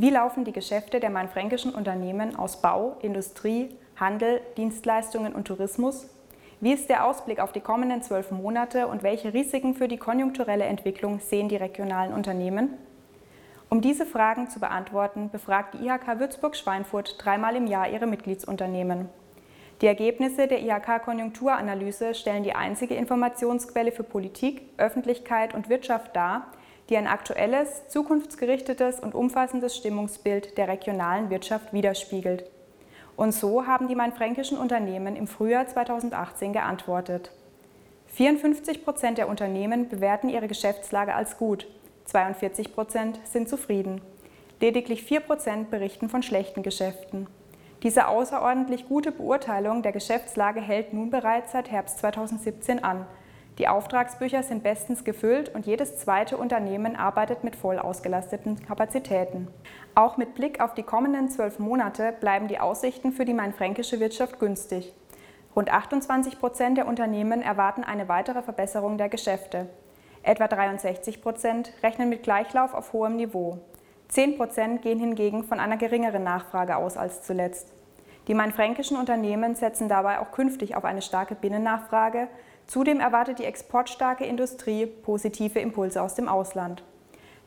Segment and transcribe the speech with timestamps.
[0.00, 6.08] Wie laufen die Geschäfte der mainfränkischen Unternehmen aus Bau, Industrie, Handel, Dienstleistungen und Tourismus?
[6.60, 10.62] Wie ist der Ausblick auf die kommenden zwölf Monate und welche Risiken für die konjunkturelle
[10.62, 12.74] Entwicklung sehen die regionalen Unternehmen?
[13.70, 19.08] Um diese Fragen zu beantworten, befragt die IHK Würzburg-Schweinfurt dreimal im Jahr ihre Mitgliedsunternehmen.
[19.80, 26.52] Die Ergebnisse der IHK-Konjunkturanalyse stellen die einzige Informationsquelle für Politik, Öffentlichkeit und Wirtschaft dar,
[26.88, 32.44] die ein aktuelles, zukunftsgerichtetes und umfassendes Stimmungsbild der regionalen Wirtschaft widerspiegelt.
[33.16, 37.32] Und so haben die mainfränkischen Unternehmen im Frühjahr 2018 geantwortet.
[38.06, 41.66] 54 Prozent der Unternehmen bewerten ihre Geschäftslage als gut,
[42.06, 44.00] 42 Prozent sind zufrieden.
[44.60, 47.26] Lediglich 4 Prozent berichten von schlechten Geschäften.
[47.82, 53.06] Diese außerordentlich gute Beurteilung der Geschäftslage hält nun bereits seit Herbst 2017 an.
[53.58, 59.48] Die Auftragsbücher sind bestens gefüllt und jedes zweite Unternehmen arbeitet mit voll ausgelasteten Kapazitäten.
[59.96, 64.38] Auch mit Blick auf die kommenden zwölf Monate bleiben die Aussichten für die mainfränkische Wirtschaft
[64.38, 64.94] günstig.
[65.56, 69.66] Rund 28 Prozent der Unternehmen erwarten eine weitere Verbesserung der Geschäfte.
[70.22, 73.58] Etwa 63 Prozent rechnen mit Gleichlauf auf hohem Niveau.
[74.06, 77.72] 10 Prozent gehen hingegen von einer geringeren Nachfrage aus als zuletzt.
[78.28, 82.28] Die mainfränkischen Unternehmen setzen dabei auch künftig auf eine starke Binnennachfrage
[82.68, 86.82] Zudem erwartet die exportstarke Industrie positive Impulse aus dem Ausland.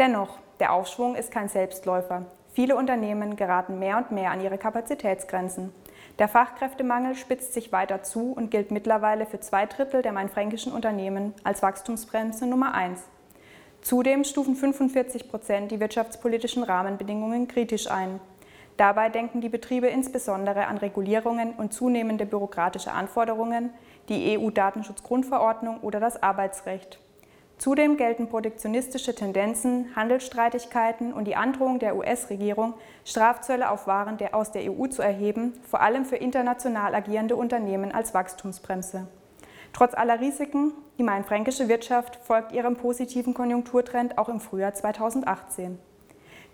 [0.00, 2.26] Dennoch, der Aufschwung ist kein Selbstläufer.
[2.52, 5.72] Viele Unternehmen geraten mehr und mehr an ihre Kapazitätsgrenzen.
[6.18, 11.32] Der Fachkräftemangel spitzt sich weiter zu und gilt mittlerweile für zwei Drittel der mainfränkischen Unternehmen
[11.44, 13.00] als Wachstumsbremse Nummer eins.
[13.82, 18.18] Zudem stufen 45 Prozent die wirtschaftspolitischen Rahmenbedingungen kritisch ein.
[18.76, 23.70] Dabei denken die Betriebe insbesondere an Regulierungen und zunehmende bürokratische Anforderungen,
[24.08, 26.98] die EU-Datenschutzgrundverordnung oder das Arbeitsrecht.
[27.56, 34.50] Zudem gelten protektionistische Tendenzen, Handelsstreitigkeiten und die Androhung der US-Regierung, Strafzölle auf Waren der aus
[34.50, 39.06] der EU zu erheben, vor allem für international agierende Unternehmen als Wachstumsbremse.
[39.72, 45.78] Trotz aller Risiken, die mainfränkische Wirtschaft folgt ihrem positiven Konjunkturtrend auch im Frühjahr 2018.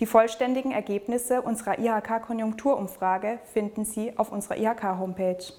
[0.00, 5.52] Die vollständigen Ergebnisse unserer IHK-Konjunkturumfrage finden Sie auf unserer IHK-Homepage.